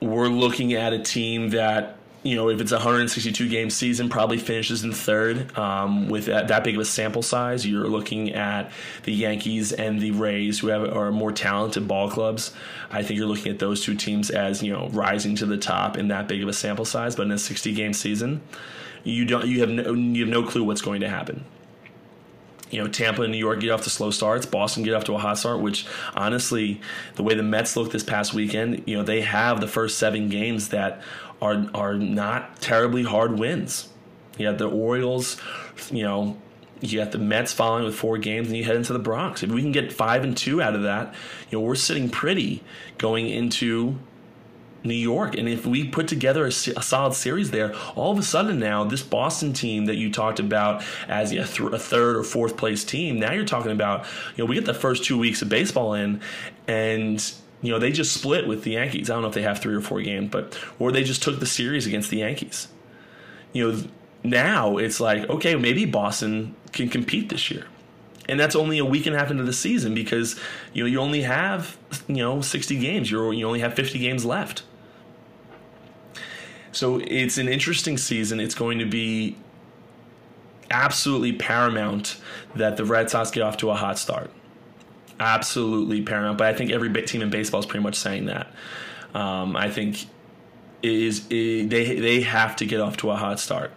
we're 0.00 0.28
looking 0.28 0.72
at 0.74 0.92
a 0.92 0.98
team 0.98 1.50
that 1.50 1.98
you 2.22 2.36
know, 2.36 2.48
if 2.50 2.60
it's 2.60 2.70
a 2.70 2.76
162 2.76 3.48
game 3.48 3.68
season, 3.68 4.08
probably 4.08 4.38
finishes 4.38 4.84
in 4.84 4.92
third. 4.92 5.56
Um, 5.58 6.08
with 6.08 6.26
that, 6.26 6.48
that, 6.48 6.62
big 6.62 6.76
of 6.76 6.80
a 6.80 6.84
sample 6.84 7.22
size, 7.22 7.66
you're 7.66 7.88
looking 7.88 8.32
at 8.32 8.70
the 9.02 9.12
Yankees 9.12 9.72
and 9.72 10.00
the 10.00 10.12
Rays, 10.12 10.60
who 10.60 10.68
have 10.68 10.84
are 10.94 11.10
more 11.10 11.32
talented 11.32 11.88
ball 11.88 12.08
clubs. 12.08 12.54
I 12.92 13.02
think 13.02 13.18
you're 13.18 13.26
looking 13.26 13.50
at 13.50 13.58
those 13.58 13.82
two 13.82 13.96
teams 13.96 14.30
as 14.30 14.62
you 14.62 14.72
know 14.72 14.88
rising 14.90 15.34
to 15.36 15.46
the 15.46 15.56
top 15.56 15.98
in 15.98 16.08
that 16.08 16.28
big 16.28 16.42
of 16.42 16.48
a 16.48 16.52
sample 16.52 16.84
size. 16.84 17.16
But 17.16 17.24
in 17.24 17.32
a 17.32 17.38
60 17.38 17.74
game 17.74 17.92
season, 17.92 18.40
you 19.02 19.24
don't 19.24 19.46
you 19.46 19.60
have 19.60 19.70
no 19.70 19.92
you 19.92 20.24
have 20.24 20.32
no 20.32 20.44
clue 20.44 20.62
what's 20.62 20.82
going 20.82 21.00
to 21.00 21.08
happen 21.08 21.44
you 22.72 22.82
know, 22.82 22.88
Tampa 22.88 23.22
and 23.22 23.30
New 23.30 23.38
York 23.38 23.60
get 23.60 23.70
off 23.70 23.82
to 23.82 23.90
slow 23.90 24.10
starts. 24.10 24.46
Boston 24.46 24.82
get 24.82 24.94
off 24.94 25.04
to 25.04 25.14
a 25.14 25.18
hot 25.18 25.38
start, 25.38 25.60
which 25.60 25.86
honestly, 26.14 26.80
the 27.14 27.22
way 27.22 27.34
the 27.34 27.42
Mets 27.42 27.76
looked 27.76 27.92
this 27.92 28.02
past 28.02 28.32
weekend, 28.32 28.82
you 28.86 28.96
know, 28.96 29.02
they 29.02 29.20
have 29.20 29.60
the 29.60 29.68
first 29.68 29.98
seven 29.98 30.28
games 30.28 30.70
that 30.70 31.02
are 31.40 31.66
are 31.74 31.94
not 31.94 32.60
terribly 32.60 33.02
hard 33.02 33.38
wins. 33.38 33.88
You 34.38 34.46
have 34.46 34.56
the 34.56 34.68
Orioles, 34.68 35.40
you 35.90 36.02
know, 36.02 36.38
you 36.80 36.98
got 36.98 37.12
the 37.12 37.18
Mets 37.18 37.52
following 37.52 37.84
with 37.84 37.94
four 37.94 38.16
games, 38.16 38.48
and 38.48 38.56
you 38.56 38.64
head 38.64 38.76
into 38.76 38.94
the 38.94 38.98
Bronx. 38.98 39.42
If 39.42 39.50
we 39.50 39.60
can 39.60 39.72
get 39.72 39.92
five 39.92 40.24
and 40.24 40.34
two 40.34 40.62
out 40.62 40.74
of 40.74 40.82
that, 40.82 41.14
you 41.50 41.58
know, 41.58 41.64
we're 41.64 41.74
sitting 41.74 42.08
pretty 42.08 42.64
going 42.96 43.28
into 43.28 43.98
New 44.84 44.94
York. 44.94 45.36
And 45.36 45.48
if 45.48 45.66
we 45.66 45.88
put 45.88 46.08
together 46.08 46.44
a, 46.44 46.48
a, 46.48 46.82
solid 46.82 47.14
series 47.14 47.50
there, 47.50 47.74
all 47.94 48.12
of 48.12 48.18
a 48.18 48.22
sudden 48.22 48.58
now 48.58 48.84
this 48.84 49.02
Boston 49.02 49.52
team 49.52 49.86
that 49.86 49.96
you 49.96 50.10
talked 50.10 50.40
about 50.40 50.84
as 51.08 51.32
a, 51.32 51.44
th- 51.44 51.72
a, 51.72 51.78
third 51.78 52.16
or 52.16 52.24
fourth 52.24 52.56
place 52.56 52.84
team, 52.84 53.18
now 53.18 53.32
you're 53.32 53.44
talking 53.44 53.72
about 53.72 54.06
you 54.36 54.44
know 54.44 54.48
we 54.48 54.54
get 54.54 54.64
the 54.64 54.74
first 54.74 55.04
two 55.04 55.18
weeks 55.18 55.42
of 55.42 55.48
baseball 55.48 55.94
in, 55.94 56.20
and 56.66 57.32
you 57.62 57.70
know, 57.70 57.78
they 57.78 57.92
just 57.92 58.12
split 58.12 58.46
with 58.46 58.64
the 58.64 58.72
Yankees. 58.72 59.08
I 59.08 59.14
don't 59.14 59.22
know 59.22 59.28
if 59.28 59.34
they 59.34 59.42
have 59.42 59.60
three 59.60 59.74
or 59.74 59.80
four 59.80 60.02
games, 60.02 60.30
but 60.30 60.58
or 60.78 60.90
they 60.90 61.04
just 61.04 61.22
took 61.22 61.38
the 61.38 61.46
series 61.46 61.86
against 61.86 62.10
the 62.10 62.18
Yankees. 62.18 62.68
You 63.52 63.72
know, 63.72 63.84
now 64.24 64.78
it's 64.78 65.00
like, 65.00 65.28
okay, 65.30 65.54
maybe 65.54 65.84
Boston 65.84 66.56
can 66.72 66.88
compete 66.88 67.28
this 67.28 67.50
year. 67.50 67.66
And 68.28 68.38
that's 68.38 68.56
only 68.56 68.78
a 68.78 68.84
week 68.84 69.06
and 69.06 69.14
a 69.14 69.18
half 69.18 69.30
into 69.30 69.44
the 69.44 69.52
season 69.52 69.94
because 69.94 70.38
you 70.72 70.82
know 70.82 70.88
you 70.88 71.00
only 71.00 71.22
have 71.22 71.76
you 72.08 72.16
know 72.16 72.40
60 72.40 72.78
games. 72.78 73.10
You 73.10 73.30
you 73.30 73.46
only 73.46 73.60
have 73.60 73.74
50 73.74 73.98
games 73.98 74.24
left. 74.24 74.64
So 76.72 77.00
it's 77.04 77.38
an 77.38 77.48
interesting 77.48 77.98
season. 77.98 78.40
It's 78.40 78.54
going 78.54 78.78
to 78.78 78.86
be 78.86 79.36
absolutely 80.70 81.32
paramount 81.32 82.16
that 82.56 82.76
the 82.76 82.84
Red 82.84 83.10
Sox 83.10 83.30
get 83.30 83.42
off 83.42 83.58
to 83.58 83.70
a 83.70 83.74
hot 83.74 83.98
start 83.98 84.30
absolutely 85.22 86.02
paramount. 86.02 86.38
But 86.38 86.48
I 86.48 86.54
think 86.54 86.70
every 86.70 86.90
team 87.02 87.22
in 87.22 87.30
baseball 87.30 87.60
is 87.60 87.66
pretty 87.66 87.82
much 87.82 87.94
saying 87.94 88.26
that. 88.26 88.52
Um, 89.14 89.56
I 89.56 89.70
think 89.70 90.06
is 90.82 91.28
they 91.28 91.64
they 91.64 92.22
have 92.22 92.56
to 92.56 92.66
get 92.66 92.80
off 92.80 92.96
to 92.98 93.10
a 93.10 93.16
hot 93.16 93.38
start 93.38 93.70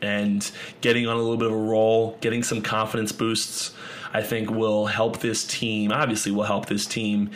and 0.00 0.48
getting 0.80 1.06
on 1.06 1.16
a 1.16 1.18
little 1.18 1.36
bit 1.36 1.48
of 1.48 1.54
a 1.54 1.56
roll, 1.56 2.16
getting 2.20 2.42
some 2.42 2.62
confidence 2.62 3.12
boosts. 3.12 3.74
I 4.12 4.22
think 4.22 4.48
will 4.48 4.86
help 4.86 5.18
this 5.18 5.44
team. 5.44 5.90
Obviously, 5.90 6.30
will 6.30 6.44
help 6.44 6.66
this 6.66 6.86
team 6.86 7.30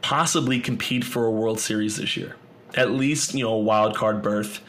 possibly 0.00 0.58
compete 0.58 1.04
for 1.04 1.26
a 1.26 1.30
World 1.30 1.60
Series 1.60 1.96
this 1.96 2.16
year. 2.16 2.34
At 2.74 2.90
least 2.90 3.34
you 3.34 3.44
know 3.44 3.56
wild 3.56 3.96
card 3.96 4.22
berth, 4.22 4.60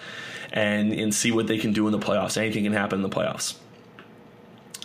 and 0.52 0.94
and 0.94 1.14
see 1.14 1.32
what 1.32 1.48
they 1.48 1.58
can 1.58 1.74
do 1.74 1.86
in 1.88 1.92
the 1.92 2.00
playoffs. 2.00 2.38
Anything 2.38 2.64
can 2.64 2.74
happen 2.74 3.00
in 3.00 3.04
the 3.04 3.16
playoffs. 3.16 3.56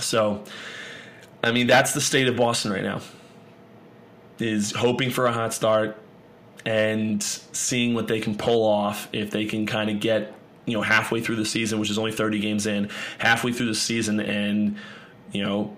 So 0.00 0.44
I 1.42 1.52
mean, 1.52 1.66
that's 1.66 1.92
the 1.92 2.00
state 2.00 2.28
of 2.28 2.36
Boston 2.36 2.72
right 2.72 2.82
now. 2.82 3.00
Is 4.38 4.72
hoping 4.72 5.10
for 5.10 5.26
a 5.26 5.32
hot 5.32 5.52
start 5.52 6.00
and 6.64 7.22
seeing 7.22 7.94
what 7.94 8.08
they 8.08 8.20
can 8.20 8.36
pull 8.36 8.66
off 8.66 9.08
if 9.12 9.30
they 9.30 9.46
can 9.46 9.66
kind 9.66 9.90
of 9.90 10.00
get 10.00 10.34
you 10.64 10.74
know 10.74 10.82
halfway 10.82 11.20
through 11.20 11.36
the 11.36 11.44
season, 11.44 11.80
which 11.80 11.90
is 11.90 11.98
only 11.98 12.12
30 12.12 12.38
games 12.40 12.66
in, 12.66 12.90
halfway 13.18 13.52
through 13.52 13.66
the 13.66 13.74
season, 13.74 14.20
and 14.20 14.76
you 15.32 15.42
know 15.42 15.76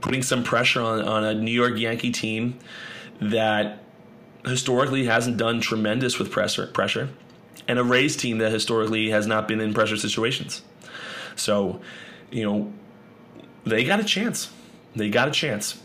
putting 0.00 0.22
some 0.22 0.44
pressure 0.44 0.80
on 0.80 1.02
on 1.02 1.24
a 1.24 1.34
New 1.34 1.50
York 1.50 1.78
Yankee 1.78 2.12
team 2.12 2.58
that 3.20 3.82
historically 4.46 5.04
hasn't 5.04 5.36
done 5.36 5.60
tremendous 5.60 6.18
with 6.18 6.30
pressure 6.30 6.66
pressure, 6.68 7.10
and 7.68 7.78
a 7.78 7.84
Rays 7.84 8.16
team 8.16 8.38
that 8.38 8.52
historically 8.52 9.10
has 9.10 9.26
not 9.26 9.48
been 9.48 9.60
in 9.60 9.74
pressure 9.74 9.96
situations. 9.96 10.62
So, 11.34 11.80
you 12.30 12.44
know, 12.44 12.72
they 13.64 13.84
got 13.84 14.00
a 14.00 14.04
chance. 14.04 14.50
They 14.94 15.10
got 15.10 15.28
a 15.28 15.32
chance. 15.32 15.80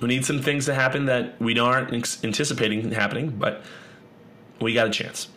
We 0.00 0.08
need 0.08 0.24
some 0.24 0.42
things 0.42 0.66
to 0.66 0.74
happen 0.74 1.06
that 1.06 1.40
we 1.40 1.58
aren't 1.58 1.92
anticipating 2.22 2.92
happening, 2.92 3.30
but 3.30 3.62
we 4.60 4.74
got 4.74 4.86
a 4.86 4.90
chance. 4.90 5.28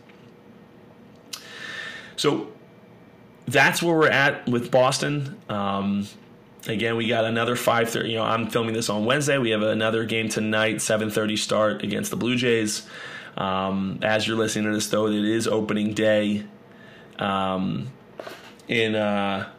So 2.18 2.52
that's 3.48 3.82
where 3.82 3.96
we're 3.96 4.10
at 4.10 4.48
with 4.48 4.70
Boston. 4.70 5.38
Um, 5.48 6.08
again, 6.68 6.96
we 6.96 7.08
got 7.08 7.26
another 7.26 7.56
five 7.56 7.90
thirty. 7.90 8.12
You 8.12 8.18
know, 8.18 8.24
I'm 8.24 8.48
filming 8.50 8.74
this 8.74 8.90
on 8.90 9.06
Wednesday. 9.06 9.38
We 9.38 9.52
have 9.52 9.62
another 9.62 10.06
game 10.06 10.30
tonight, 10.30 10.82
seven 10.82 11.10
thirty 11.10 11.38
start 11.38 11.84
against 11.84 12.12
the 12.12 12.18
Blue 12.18 12.36
Jays. 12.36 12.88
Um, 13.38 14.00
as 14.02 14.28
you're 14.28 14.38
listening 14.38 14.66
to 14.66 14.72
this, 14.72 14.90
though, 14.90 15.08
it 15.08 15.14
is 15.14 15.48
opening 15.48 15.94
day 15.94 16.44
um, 17.18 17.90
in. 18.68 18.96
Uh, 18.96 19.50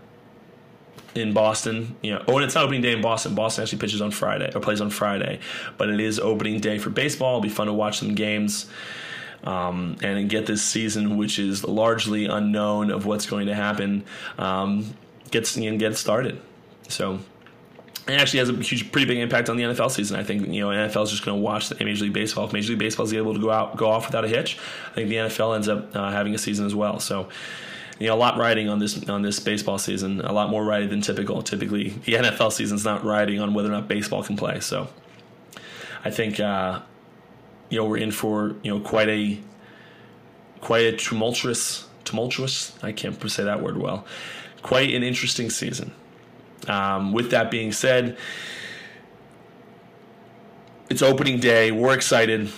in 1.15 1.33
Boston. 1.33 1.97
You 2.03 2.15
know, 2.15 2.25
oh, 2.29 2.37
and 2.37 2.45
it's 2.45 2.55
not 2.55 2.65
opening 2.65 2.83
day 2.83 2.93
in 2.93 3.03
Boston. 3.03 3.35
Boston 3.35 3.63
actually 3.63 3.79
pitches 3.79 4.01
on 4.01 4.13
Friday 4.13 4.51
or 4.55 4.61
plays 4.61 4.81
on 4.81 4.91
Friday, 4.91 5.41
but 5.77 5.91
it 5.91 5.99
is 5.99 6.21
opening 6.21 6.61
day 6.61 6.79
for 6.79 6.91
baseball. 6.91 7.39
It'll 7.39 7.41
be 7.41 7.49
fun 7.49 7.67
to 7.67 7.73
watch 7.73 7.99
some 7.99 8.15
games. 8.15 8.67
Um, 9.43 9.97
and 10.03 10.29
get 10.29 10.45
this 10.45 10.63
season, 10.63 11.17
which 11.17 11.39
is 11.39 11.65
largely 11.65 12.27
unknown 12.27 12.91
of 12.91 13.07
what's 13.07 13.25
going 13.25 13.47
to 13.47 13.55
happen, 13.55 14.05
um, 14.39 14.95
gets 15.31 15.57
know, 15.57 15.79
get 15.79 15.97
started. 15.97 16.39
So 16.91 17.19
it 18.09 18.21
actually 18.21 18.41
has 18.41 18.49
a 18.49 18.55
huge, 18.55 18.91
pretty 18.93 19.07
big 19.07 19.19
impact 19.19 19.49
on 19.49 19.57
the 19.57 19.63
NFL 19.65 19.91
season. 19.91 20.19
I 20.19 20.25
think 20.25 20.49
you 20.49 20.61
know 20.61 20.69
NFL 20.69 21.05
is 21.05 21.11
just 21.11 21.25
going 21.25 21.39
to 21.39 21.43
watch 21.43 21.69
the 21.69 21.85
Major 21.85 22.05
League 22.05 22.13
Baseball. 22.13 22.47
If 22.47 22.53
Major 22.53 22.71
League 22.71 22.79
Baseball 22.79 23.07
is 23.07 23.13
able 23.13 23.35
to 23.35 23.41
go 23.41 23.51
out, 23.51 23.77
go 23.77 23.91
off 23.91 24.07
without 24.07 24.25
a 24.25 24.29
hitch, 24.29 24.59
I 24.91 24.95
think 24.95 25.09
the 25.09 25.17
NFL 25.17 25.55
ends 25.55 25.69
up 25.69 25.95
uh, 25.95 26.11
having 26.11 26.35
a 26.35 26.39
season 26.39 26.67
as 26.67 26.75
well. 26.75 26.99
So 26.99 27.29
you 28.01 28.07
know, 28.07 28.15
a 28.15 28.17
lot 28.17 28.39
riding 28.39 28.69
on 28.69 28.79
this 28.79 29.09
on 29.09 29.23
this 29.23 29.39
baseball 29.39 29.79
season. 29.79 30.23
A 30.23 30.33
lot 30.33 30.49
more 30.49 30.65
riding 30.65 30.89
than 30.89 31.03
typical. 31.03 31.43
Typically, 31.43 31.91
the 31.91 32.15
NFL 32.15 32.51
season's 32.51 32.85
not 32.85 33.05
riding 33.05 33.41
on 33.41 33.53
whether 33.53 33.69
or 33.69 33.73
not 33.73 33.89
baseball 33.89 34.23
can 34.23 34.37
play. 34.37 34.59
So, 34.61 34.89
I 36.03 36.11
think 36.11 36.41
uh, 36.41 36.81
you 37.69 37.79
know 37.79 37.85
we're 37.85 37.99
in 37.99 38.11
for 38.11 38.57
you 38.63 38.73
know 38.73 38.81
quite 38.81 39.11
a 39.11 39.39
quite 40.63 40.87
a 40.87 40.97
tumultuous 40.97 41.87
tumultuous. 42.05 42.73
I 42.83 42.93
can't 42.93 43.31
say 43.31 43.45
that 43.45 43.63
word 43.63 43.77
well. 43.77 44.07
Quite 44.63 44.95
an 44.95 45.03
interesting 45.03 45.51
season. 45.51 45.93
Um, 46.71 47.13
with 47.13 47.33
that 47.33 47.51
being 47.51 47.73
said, 47.73 48.17
it's 50.89 51.03
opening 51.03 51.41
day. 51.41 51.73
We're 51.73 51.95
excited. 51.95 52.51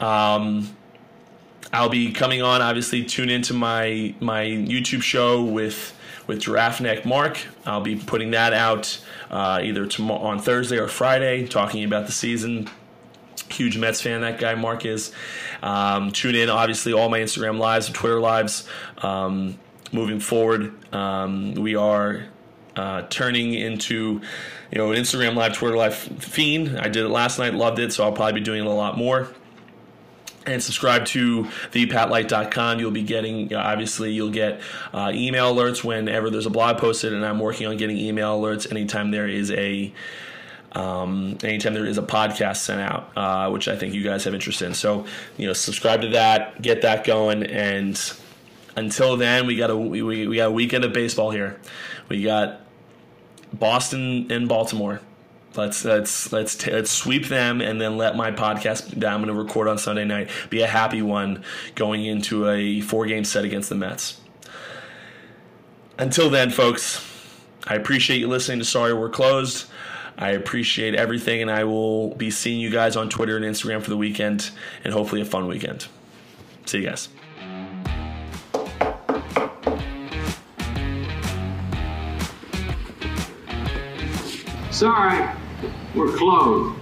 Um, 0.00 0.76
I'll 1.72 1.88
be 1.88 2.12
coming 2.12 2.42
on. 2.42 2.60
Obviously, 2.60 3.04
tune 3.04 3.30
into 3.30 3.54
my 3.54 4.14
my 4.20 4.44
YouTube 4.44 5.02
show 5.02 5.44
with 5.44 5.96
with 6.26 6.40
Giraffe 6.40 6.80
Neck 6.80 7.04
Mark. 7.04 7.38
I'll 7.64 7.80
be 7.80 7.96
putting 7.96 8.32
that 8.32 8.52
out 8.52 8.98
uh, 9.30 9.60
either 9.62 9.86
tomorrow 9.86 10.22
on 10.22 10.38
Thursday 10.38 10.78
or 10.78 10.88
Friday, 10.88 11.46
talking 11.46 11.84
about 11.84 12.06
the 12.06 12.12
season. 12.12 12.68
Huge 13.48 13.78
Mets 13.78 14.00
fan 14.00 14.22
that 14.22 14.40
guy 14.40 14.56
Mark 14.56 14.84
is. 14.84 15.12
Um, 15.62 16.10
tune 16.10 16.34
in, 16.34 16.50
obviously, 16.50 16.92
all 16.92 17.08
my 17.08 17.20
Instagram 17.20 17.58
lives 17.58 17.86
and 17.86 17.94
Twitter 17.94 18.20
lives. 18.20 18.68
Um, 18.98 19.58
moving 19.92 20.18
forward, 20.18 20.92
um, 20.92 21.54
we 21.54 21.76
are 21.76 22.26
uh, 22.76 23.02
turning 23.08 23.54
into 23.54 24.20
you 24.70 24.78
know 24.78 24.92
an 24.92 24.98
Instagram 24.98 25.34
live, 25.34 25.54
Twitter 25.54 25.76
live 25.76 25.94
fiend. 25.94 26.78
I 26.78 26.88
did 26.88 27.04
it 27.04 27.08
last 27.08 27.38
night, 27.38 27.54
loved 27.54 27.78
it, 27.78 27.92
so 27.92 28.04
I'll 28.04 28.12
probably 28.12 28.40
be 28.40 28.44
doing 28.44 28.60
it 28.64 28.66
a 28.66 28.70
lot 28.70 28.96
more 28.96 29.28
and 30.46 30.62
subscribe 30.62 31.04
to 31.06 31.44
thepatlight.com. 31.72 32.78
You'll 32.78 32.90
be 32.92 33.02
getting, 33.02 33.52
obviously, 33.54 34.12
you'll 34.12 34.30
get 34.30 34.60
uh, 34.92 35.10
email 35.14 35.54
alerts 35.54 35.82
whenever 35.82 36.30
there's 36.30 36.46
a 36.46 36.50
blog 36.50 36.78
posted, 36.78 37.12
and 37.12 37.24
I'm 37.24 37.40
working 37.40 37.66
on 37.66 37.76
getting 37.76 37.98
email 37.98 38.40
alerts 38.40 38.70
anytime 38.70 39.10
there 39.10 39.28
is 39.28 39.50
a 39.50 39.92
um, 40.72 41.38
anytime 41.42 41.72
there 41.72 41.86
is 41.86 41.96
a 41.96 42.02
podcast 42.02 42.58
sent 42.58 42.80
out, 42.80 43.10
uh, 43.16 43.50
which 43.50 43.66
I 43.66 43.76
think 43.76 43.94
you 43.94 44.02
guys 44.02 44.24
have 44.24 44.34
interest 44.34 44.60
in. 44.60 44.74
So, 44.74 45.06
you 45.38 45.46
know, 45.46 45.54
subscribe 45.54 46.02
to 46.02 46.08
that, 46.08 46.60
get 46.60 46.82
that 46.82 47.04
going, 47.04 47.44
and 47.44 47.98
until 48.76 49.16
then, 49.16 49.46
we 49.46 49.56
got 49.56 49.70
a 49.70 49.76
we, 49.76 50.02
we 50.02 50.36
got 50.36 50.48
a 50.48 50.52
weekend 50.52 50.84
of 50.84 50.92
baseball 50.92 51.30
here. 51.30 51.58
We 52.08 52.22
got 52.22 52.60
Boston 53.52 54.30
and 54.30 54.48
Baltimore 54.48 55.00
Let's 55.56 55.84
let's 55.84 56.32
let's 56.32 56.54
t- 56.54 56.70
let's 56.70 56.90
sweep 56.90 57.26
them 57.26 57.60
and 57.60 57.80
then 57.80 57.96
let 57.96 58.16
my 58.16 58.30
podcast 58.30 58.88
that 59.00 59.12
I'm 59.12 59.22
going 59.22 59.34
to 59.34 59.42
record 59.42 59.68
on 59.68 59.78
Sunday 59.78 60.04
night 60.04 60.28
be 60.50 60.62
a 60.62 60.66
happy 60.66 61.02
one 61.02 61.42
going 61.74 62.04
into 62.04 62.48
a 62.48 62.80
four 62.82 63.06
game 63.06 63.24
set 63.24 63.44
against 63.44 63.68
the 63.68 63.74
Mets. 63.74 64.20
Until 65.98 66.28
then, 66.28 66.50
folks, 66.50 67.06
I 67.66 67.74
appreciate 67.74 68.18
you 68.18 68.28
listening 68.28 68.58
to 68.58 68.64
Sorry 68.64 68.92
We're 68.92 69.08
Closed. 69.08 69.66
I 70.18 70.30
appreciate 70.30 70.94
everything, 70.94 71.42
and 71.42 71.50
I 71.50 71.64
will 71.64 72.14
be 72.14 72.30
seeing 72.30 72.60
you 72.60 72.70
guys 72.70 72.96
on 72.96 73.08
Twitter 73.08 73.36
and 73.36 73.44
Instagram 73.44 73.82
for 73.82 73.90
the 73.90 73.96
weekend, 73.96 74.50
and 74.84 74.92
hopefully 74.92 75.20
a 75.20 75.26
fun 75.26 75.46
weekend. 75.46 75.86
See 76.64 76.78
you 76.78 76.86
guys. 76.86 77.08
Sorry, 84.76 85.26
we're 85.94 86.14
closed. 86.18 86.78